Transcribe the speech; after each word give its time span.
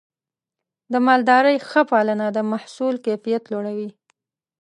د 0.91 0.93
مالدارۍ 1.07 1.57
ښه 1.69 1.81
پالنه 1.91 2.27
د 2.35 2.39
محصول 2.51 2.95
کیفیت 3.05 3.43
لوړوي. 3.51 3.89